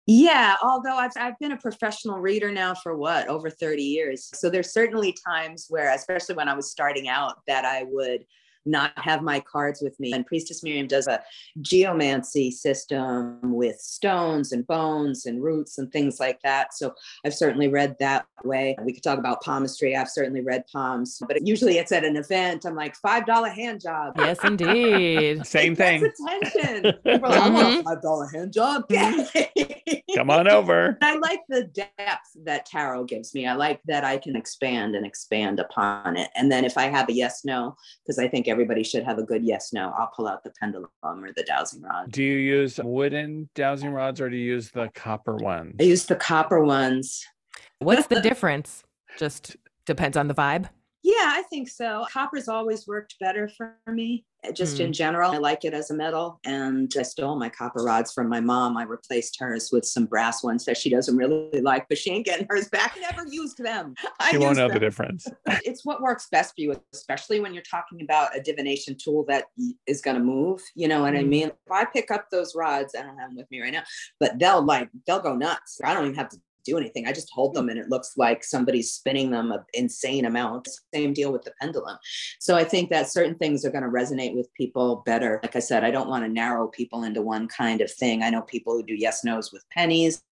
[0.07, 4.29] Yeah, although I've, I've been a professional reader now for what, over 30 years.
[4.35, 8.25] So there's certainly times where, especially when I was starting out, that I would
[8.66, 10.12] not have my cards with me.
[10.12, 11.22] And Priestess Miriam does a
[11.61, 16.74] geomancy system with stones and bones and roots and things like that.
[16.74, 18.77] So I've certainly read that way.
[18.83, 19.96] We could talk about palmistry.
[19.96, 22.64] I've certainly read palms, but usually it's at an event.
[22.64, 24.14] I'm like, $5 hand job.
[24.18, 25.46] Yes, indeed.
[25.46, 26.05] Same thing.
[26.05, 26.92] attention.
[27.05, 28.88] People are like, I want a $5 hand job.
[28.88, 30.14] Mm-hmm.
[30.14, 30.96] Come on over.
[31.03, 33.46] I like the depth that tarot gives me.
[33.46, 36.31] I like that I can expand and expand upon it.
[36.37, 39.23] And then if I have a yes no, because I think everybody should have a
[39.25, 42.12] good yes no, I'll pull out the pendulum or the dowsing rod.
[42.12, 45.75] Do you use wooden dowsing rods or do you use the copper ones?
[45.81, 47.27] I use the copper ones.
[47.81, 48.85] What's the difference?
[49.19, 50.69] Just depends on the vibe.
[51.05, 52.07] Yeah, I think so.
[52.11, 55.33] Copper's always worked better for me, uh, just in general.
[55.33, 56.40] I like it as a metal.
[56.47, 58.79] And I stole my copper rods from my mom.
[58.79, 62.25] I replaced hers with some brass ones that she doesn't really like, but she ain't
[62.25, 62.97] getting hers back.
[62.99, 63.95] Never used them.
[64.19, 65.29] I She won't know the difference.
[65.62, 69.45] it's what works best for you, especially when you're talking about a divination tool that
[69.87, 70.62] is going to move.
[70.75, 71.29] You know what I Mm.
[71.29, 71.49] mean?
[71.49, 73.83] If I pick up those rods, I don't have them with me right now,
[74.19, 75.81] but they'll like, they'll go nuts.
[75.85, 77.07] I don't even have to do anything.
[77.07, 80.68] I just hold them and it looks like somebody's spinning them an insane amount.
[80.92, 81.96] Same deal with the pendulum.
[82.40, 85.40] So I think that certain things are going to resonate with people better.
[85.42, 88.22] Like I said, I don't want to narrow people into one kind of thing.
[88.22, 90.22] I know people who do yes nos with pennies.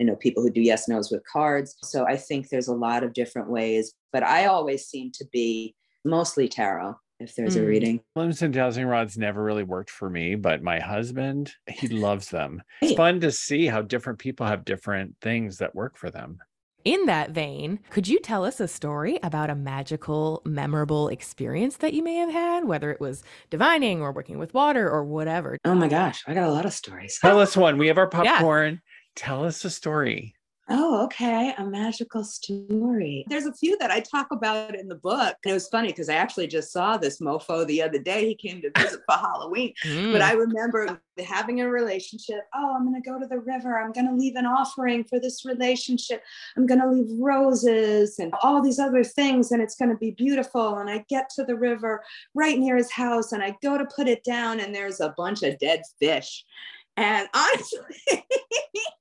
[0.00, 1.76] I know people who do yes nos with cards.
[1.82, 5.74] So I think there's a lot of different ways, but I always seem to be
[6.04, 7.68] mostly tarot if there's a Mm.
[7.68, 8.00] reading.
[8.16, 12.62] Limbs and dowsing rods never really worked for me, but my husband, he loves them.
[12.82, 16.38] It's fun to see how different people have different things that work for them.
[16.82, 21.92] In that vein, could you tell us a story about a magical, memorable experience that
[21.92, 25.58] you may have had, whether it was divining or working with water or whatever?
[25.66, 27.18] Oh my gosh, I got a lot of stories.
[27.20, 27.76] Tell us one.
[27.76, 28.38] We have our Yeah.
[28.38, 28.80] popcorn.
[29.14, 30.32] Tell us a story.
[30.72, 31.52] Oh, okay.
[31.58, 33.24] A magical story.
[33.28, 35.36] There's a few that I talk about in the book.
[35.44, 38.26] And it was funny because I actually just saw this mofo the other day.
[38.26, 39.74] He came to visit for Halloween.
[39.82, 40.22] But Mm.
[40.22, 42.42] I remember having a relationship.
[42.54, 43.80] Oh, I'm going to go to the river.
[43.80, 46.22] I'm going to leave an offering for this relationship.
[46.56, 50.12] I'm going to leave roses and all these other things, and it's going to be
[50.12, 50.78] beautiful.
[50.78, 52.02] And I get to the river
[52.34, 55.42] right near his house, and I go to put it down, and there's a bunch
[55.42, 56.44] of dead fish.
[56.96, 58.24] And honestly,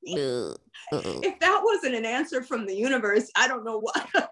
[0.08, 1.19] uh-uh.
[1.23, 4.10] if that wasn't an answer from the universe, I don't know what.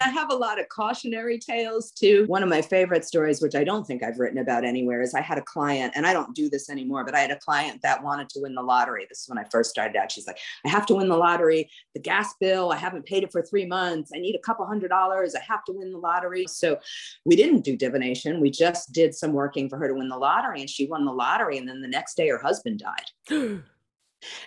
[0.00, 2.24] I have a lot of cautionary tales too.
[2.26, 5.20] One of my favorite stories, which I don't think I've written about anywhere, is I
[5.20, 8.02] had a client, and I don't do this anymore, but I had a client that
[8.02, 9.06] wanted to win the lottery.
[9.08, 10.12] This is when I first started out.
[10.12, 11.70] She's like, I have to win the lottery.
[11.94, 14.10] The gas bill, I haven't paid it for three months.
[14.14, 15.34] I need a couple hundred dollars.
[15.34, 16.46] I have to win the lottery.
[16.48, 16.78] So
[17.24, 18.40] we didn't do divination.
[18.40, 21.12] We just did some working for her to win the lottery, and she won the
[21.12, 21.58] lottery.
[21.58, 23.60] And then the next day, her husband died.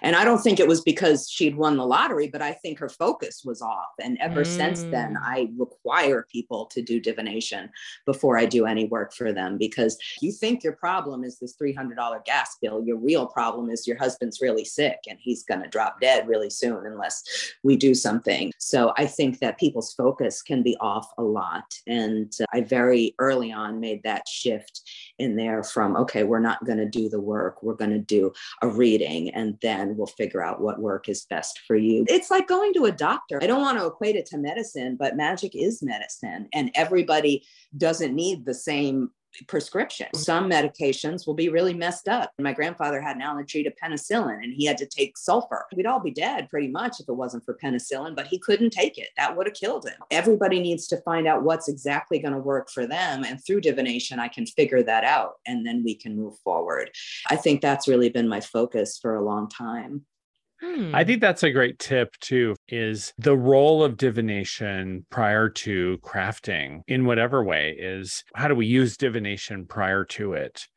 [0.02, 2.90] And I don't think it was because she'd won the lottery, but I think her
[2.90, 3.92] focus was off.
[4.00, 5.22] And ever since then, Mm.
[5.24, 7.70] I require people to do divination
[8.06, 12.24] before I do any work for them because you think your problem is this $300
[12.26, 12.84] gas bill.
[12.86, 16.50] Your real problem is your husband's really sick and he's going to drop dead really
[16.50, 17.24] soon unless
[17.64, 18.52] we do something.
[18.58, 21.74] So I think that people's focus can be off a lot.
[21.88, 24.82] And uh, I very early on made that shift
[25.22, 28.34] in there from, okay, we're not going to do the work, we're going to do
[28.62, 32.06] a reading and then we'll figure out what work is best for you.
[32.08, 33.40] It's like going to a doctor.
[33.42, 37.46] I don't want to equate it to medicine, but magic is medicine and everybody
[37.78, 39.12] doesn't need the same
[39.48, 40.08] prescription.
[40.16, 42.32] Some medications will be really messed up.
[42.40, 45.66] My grandfather had an allergy to penicillin and he had to take sulfur.
[45.76, 48.98] We'd all be dead pretty much if it wasn't for penicillin, but he couldn't take
[48.98, 49.10] it.
[49.18, 49.96] That would have killed him.
[50.12, 53.24] Everybody needs to find out what's exactly going to work for them.
[53.24, 56.92] And through divination, I can figure that out and then we can move forward.
[57.30, 60.06] I think that's really been my focus for a long time.
[60.62, 60.94] Hmm.
[60.94, 66.82] I think that's a great tip too is the role of divination prior to crafting
[66.88, 70.68] in whatever way is how do we use divination prior to it?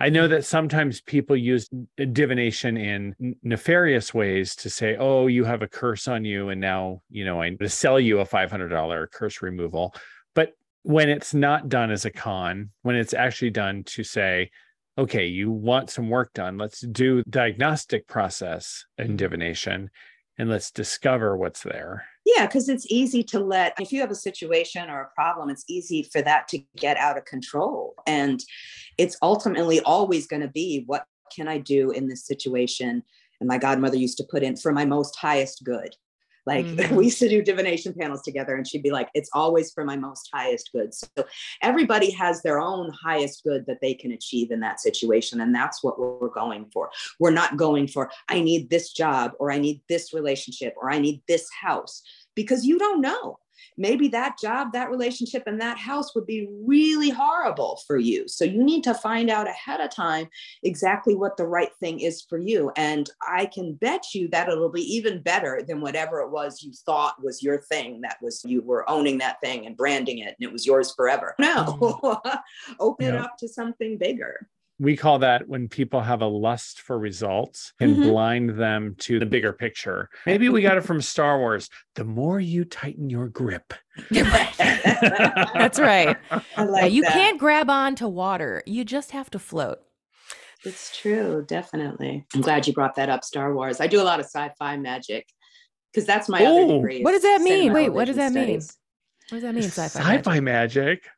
[0.00, 5.62] I know that sometimes people use divination in nefarious ways to say, "Oh, you have
[5.62, 9.42] a curse on you and now, you know, I'm to sell you a $500 curse
[9.42, 9.94] removal."
[10.34, 14.50] But when it's not done as a con, when it's actually done to say,
[14.96, 16.58] okay, you want some work done.
[16.58, 19.90] Let's do diagnostic process in divination
[20.38, 22.04] and let's discover what's there.
[22.24, 25.64] Yeah, because it's easy to let, if you have a situation or a problem, it's
[25.68, 27.94] easy for that to get out of control.
[28.06, 28.42] And
[28.98, 33.02] it's ultimately always going to be what can I do in this situation?
[33.40, 35.94] And my godmother used to put in for my most highest good.
[36.46, 36.96] Like Mhm.
[36.96, 39.96] we used to do divination panels together, and she'd be like, it's always for my
[39.96, 40.92] most highest good.
[40.94, 41.06] So
[41.62, 45.40] everybody has their own highest good that they can achieve in that situation.
[45.40, 46.90] And that's what we're going for.
[47.18, 50.98] We're not going for, I need this job, or I need this relationship, or I
[50.98, 52.02] need this house,
[52.34, 53.38] because you don't know.
[53.76, 58.26] Maybe that job, that relationship, and that house would be really horrible for you.
[58.28, 60.28] So you need to find out ahead of time
[60.62, 62.72] exactly what the right thing is for you.
[62.76, 66.72] And I can bet you that it'll be even better than whatever it was you
[66.86, 68.00] thought was your thing.
[68.02, 71.34] That was you were owning that thing and branding it and it was yours forever.
[71.38, 72.40] No, mm.
[72.80, 74.48] open it up to something bigger
[74.78, 78.08] we call that when people have a lust for results and mm-hmm.
[78.08, 80.10] blind them to the bigger picture.
[80.26, 81.68] Maybe we got it from Star Wars.
[81.94, 83.72] The more you tighten your grip.
[84.10, 86.16] That's right.
[86.58, 87.12] Like you that.
[87.12, 88.62] can't grab on to water.
[88.66, 89.78] You just have to float.
[90.64, 92.26] It's true, definitely.
[92.34, 93.80] I'm glad you brought that up, Star Wars.
[93.80, 95.28] I do a lot of sci-fi magic
[95.92, 97.02] because that's my Ooh, other degree.
[97.02, 97.72] What does that mean?
[97.72, 98.48] Wait, what does that studies.
[98.48, 98.60] mean?
[99.28, 99.64] What does that mean?
[99.64, 100.84] Sci-fi, sci-fi magic?
[100.84, 101.08] magic.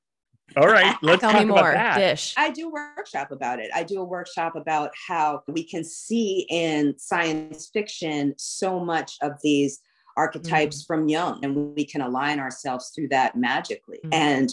[0.57, 1.73] All right, let's tell me more.
[1.73, 1.99] That.
[1.99, 2.35] Dish.
[2.37, 3.71] I do a workshop about it.
[3.75, 9.33] I do a workshop about how we can see in science fiction so much of
[9.43, 9.81] these
[10.17, 10.87] archetypes mm.
[10.87, 13.99] from Jung, and we can align ourselves through that magically.
[14.05, 14.15] Mm.
[14.15, 14.53] And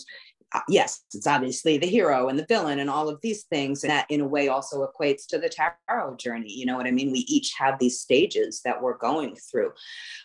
[0.54, 3.84] uh, yes, it's obviously the hero and the villain and all of these things.
[3.84, 6.52] And that, in a way, also equates to the tarot journey.
[6.52, 7.12] You know what I mean?
[7.12, 9.72] We each have these stages that we're going through.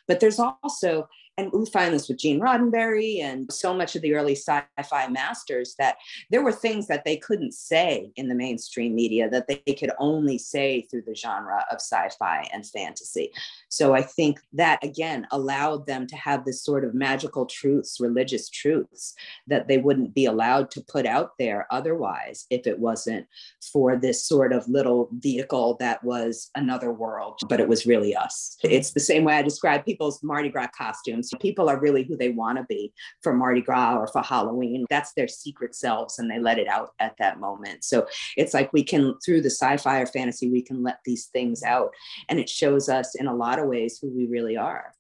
[0.06, 1.08] But there's also
[1.38, 5.76] and we find this with Gene Roddenberry and so much of the early sci-fi masters
[5.78, 5.96] that
[6.30, 10.36] there were things that they couldn't say in the mainstream media that they could only
[10.36, 13.30] say through the genre of sci-fi and fantasy.
[13.68, 18.48] So I think that again allowed them to have this sort of magical truths, religious
[18.48, 19.14] truths
[19.46, 23.26] that they wouldn't be allowed to put out there otherwise if it wasn't
[23.72, 28.56] for this sort of little vehicle that was another world, but it was really us.
[28.62, 32.30] It's the same way I describe people's Mardi Gras costumes People are really who they
[32.30, 32.92] want to be
[33.22, 34.84] for Mardi Gras or for Halloween.
[34.90, 37.84] That's their secret selves and they let it out at that moment.
[37.84, 38.06] So
[38.36, 41.62] it's like we can, through the sci fi or fantasy, we can let these things
[41.62, 41.90] out.
[42.28, 44.92] And it shows us in a lot of ways who we really are.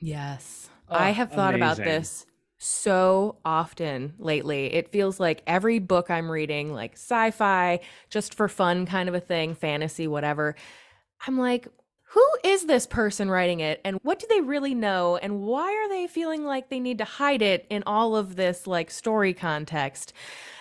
[0.00, 0.70] Yes.
[0.88, 1.62] Oh, I have thought amazing.
[1.62, 2.26] about this
[2.58, 4.72] so often lately.
[4.72, 7.80] It feels like every book I'm reading, like sci fi,
[8.10, 10.56] just for fun kind of a thing, fantasy, whatever.
[11.26, 11.68] I'm like,
[12.10, 15.88] who is this person writing it and what do they really know and why are
[15.90, 20.14] they feeling like they need to hide it in all of this like story context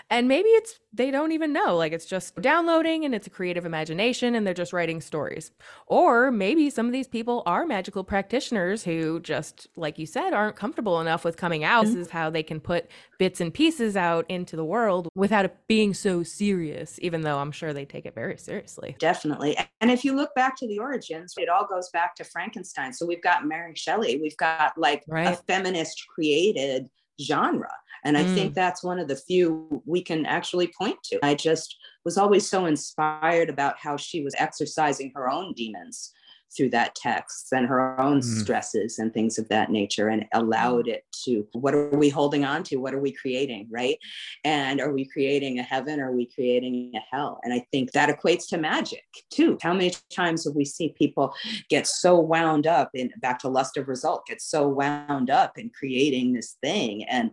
[0.09, 1.75] and maybe it's they don't even know.
[1.75, 5.51] Like it's just downloading and it's a creative imagination and they're just writing stories.
[5.85, 10.55] Or maybe some of these people are magical practitioners who just, like you said, aren't
[10.55, 11.85] comfortable enough with coming out.
[11.85, 11.95] Mm-hmm.
[11.95, 12.87] This is how they can put
[13.19, 17.51] bits and pieces out into the world without it being so serious, even though I'm
[17.51, 18.95] sure they take it very seriously.
[18.99, 19.57] Definitely.
[19.81, 22.93] And if you look back to the origins, it all goes back to Frankenstein.
[22.93, 25.33] So we've got Mary Shelley, we've got like right.
[25.33, 26.89] a feminist created
[27.21, 27.71] genre.
[28.03, 28.33] And I mm.
[28.33, 31.25] think that's one of the few we can actually point to.
[31.25, 36.13] I just was always so inspired about how she was exercising her own demons
[36.55, 40.85] through that text and her own mm stresses and things of that nature and allowed
[40.85, 40.93] mm.
[40.93, 42.77] it to what are we holding on to?
[42.77, 43.97] What are we creating right?
[44.43, 45.99] And are we creating a heaven?
[45.99, 47.39] Are we creating a hell?
[47.43, 49.57] And i think that equates to magic too.
[49.61, 51.33] How many times have we seen people
[51.69, 55.69] get so wound up in back to lust of result get so wound up in
[55.69, 57.31] creating this thing and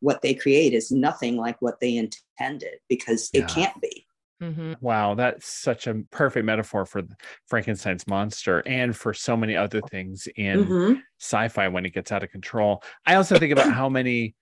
[0.00, 3.42] what they create is nothing like what they intended because yeah.
[3.42, 4.06] it can't be
[4.42, 4.72] Mm-hmm.
[4.80, 7.02] Wow, that's such a perfect metaphor for
[7.46, 10.94] Frankenstein's monster and for so many other things in mm-hmm.
[11.20, 12.82] sci-fi when it gets out of control.
[13.06, 14.34] I also think about how many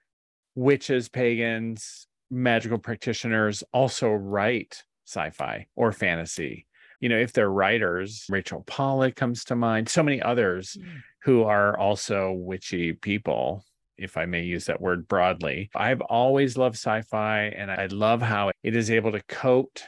[0.55, 6.67] witches, pagans, magical practitioners also write sci-fi or fantasy.
[7.01, 10.97] You know, if they're writers, Rachel Pollack comes to mind, so many others mm-hmm.
[11.25, 13.65] who are also witchy people
[14.01, 15.71] if I may use that word broadly.
[15.75, 19.85] I've always loved sci fi and I love how it is able to coat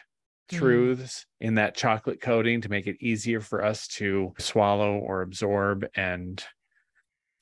[0.51, 0.59] mm.
[0.59, 1.47] truths mm.
[1.47, 5.87] in that chocolate coating to make it easier for us to swallow or absorb.
[5.95, 6.43] And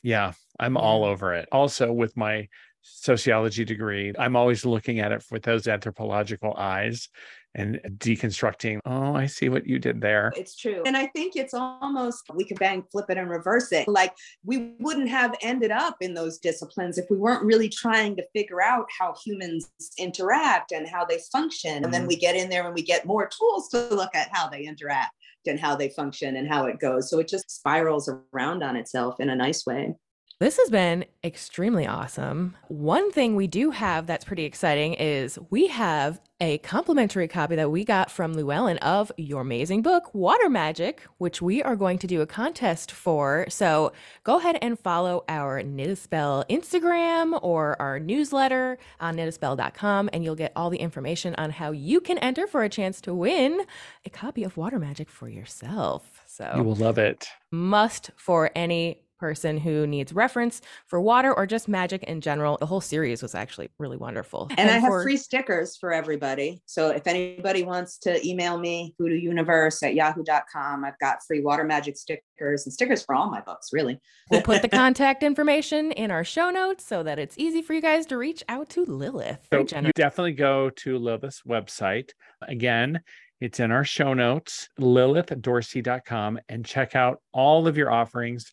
[0.03, 0.81] yeah, I'm yeah.
[0.81, 1.49] all over it.
[1.53, 2.49] Also, with my
[2.83, 7.09] sociology degree, I'm always looking at it with those anthropological eyes
[7.55, 11.53] and deconstructing oh i see what you did there it's true and i think it's
[11.53, 15.96] almost we could bang flip it and reverse it like we wouldn't have ended up
[16.01, 20.88] in those disciplines if we weren't really trying to figure out how humans interact and
[20.88, 22.09] how they function and then mm-hmm.
[22.09, 25.12] we get in there and we get more tools to look at how they interact
[25.46, 29.18] and how they function and how it goes so it just spirals around on itself
[29.18, 29.92] in a nice way
[30.41, 32.57] this has been extremely awesome.
[32.68, 37.70] One thing we do have that's pretty exciting is we have a complimentary copy that
[37.70, 42.07] we got from Llewellyn of your amazing book, Water Magic, which we are going to
[42.07, 43.45] do a contest for.
[43.51, 43.93] So
[44.24, 50.24] go ahead and follow our Knit a Spell Instagram or our newsletter on knitaspell.com, and
[50.24, 53.61] you'll get all the information on how you can enter for a chance to win
[54.07, 56.22] a copy of Water Magic for yourself.
[56.24, 57.28] So you will love it.
[57.51, 62.57] Must for any person who needs reference for water or just magic in general.
[62.59, 64.49] The whole series was actually really wonderful.
[64.57, 66.62] And, I have free stickers for everybody.
[66.66, 71.64] So if anybody wants to email me, voodoo universe at yahoo.com, I've got free water
[71.64, 74.01] magic stickers and stickers for all my books, really.
[74.31, 77.83] We'll put the contact information in our show notes so that it's easy for you
[77.83, 79.47] guys to reach out to Lilith.
[79.53, 79.93] So generous.
[79.97, 82.11] you definitely go to Lilith's website.
[82.43, 83.01] Again,
[83.41, 88.53] it's in our show notes, lilithdorsey.com, and check out all of your offerings.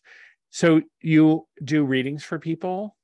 [0.50, 2.96] So you do readings for people?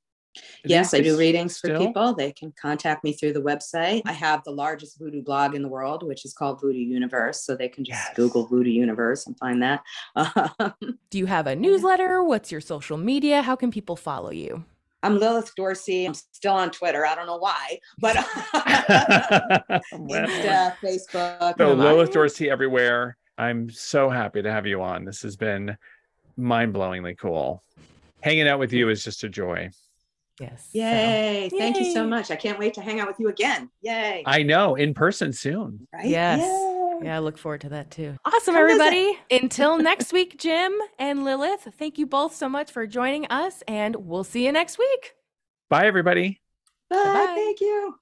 [0.64, 2.14] Yes, I do These readings for people.
[2.14, 4.02] They can contact me through the website.
[4.04, 7.44] I have the largest voodoo blog in the world, which is called Voodoo Universe.
[7.44, 8.16] So they can just Yes.
[8.16, 9.82] Google Voodoo Universe and find that.
[11.10, 12.22] Do you have a newsletter?
[12.24, 13.42] What's your social media?
[13.42, 14.64] How can people follow you?
[15.04, 16.06] I'm Lilith Dorsey.
[16.06, 17.06] I'm still on Twitter.
[17.06, 18.16] I don't know why, but
[19.92, 21.58] Well, Insta, Facebook.
[21.58, 21.92] so Am I?
[21.92, 23.16] Lilith Dorsey everywhere.
[23.36, 25.04] I'm so happy to have you on.
[25.04, 25.76] This has been
[26.36, 27.62] mind-blowingly cool.
[28.22, 29.70] Hanging out with you is just a joy.
[30.40, 30.68] Yes.
[30.72, 31.48] so- Yay.
[31.50, 32.30] Thank you so much.
[32.30, 33.70] I can't wait to hang out with you again.
[33.82, 34.22] Yay.
[34.26, 35.86] I know in person soon.
[35.92, 36.06] right?
[36.06, 36.40] Yes.
[36.40, 37.06] Yay.
[37.06, 38.16] Yeah, I look forward to that too.
[38.24, 38.80] Awesome, Come visit.
[38.82, 39.18] everybody.
[39.30, 43.96] Until next week, Jim and Lilith, thank you both so much for joining us, and
[43.96, 45.14] we'll see you next week.
[45.68, 46.40] Bye, everybody.
[46.88, 46.96] Bye.
[46.96, 47.32] Bye-bye.
[47.34, 47.98] Thank you.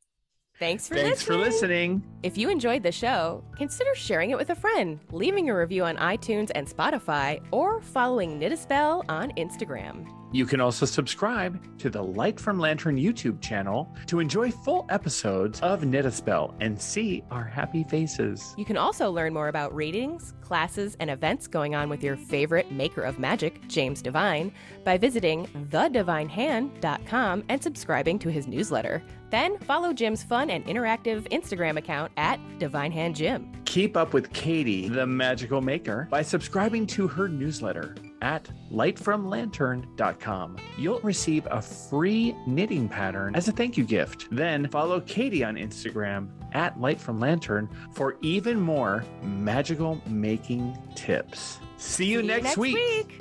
[0.63, 2.05] Thanks for Thanks for listening.
[2.23, 5.97] If you enjoyed the show, consider sharing it with a friend, leaving a review on
[5.97, 10.22] iTunes and Spotify, or following Knit a Spell on Instagram.
[10.33, 15.61] You can also subscribe to the Light from Lantern YouTube channel to enjoy full episodes
[15.61, 18.55] of Knit a Spell and see our happy faces.
[18.57, 22.72] You can also learn more about readings, classes, and events going on with your favorite
[22.72, 24.51] maker of magic, James Divine,
[24.85, 29.03] by visiting thedivinehand.com and subscribing to his newsletter.
[29.28, 33.66] Then follow Jim's fun and interactive Instagram account at DivineHandJim.
[33.66, 40.57] Keep up with Katie, the magical maker, by subscribing to her newsletter at lightfromlantern.com.
[40.79, 44.29] You'll receive a free knitting pattern as a thank you gift.
[44.31, 51.59] Then follow Katie on Instagram at lightfromlantern for even more magical making tips.
[51.77, 52.77] See you, See next, week.
[52.77, 53.20] week.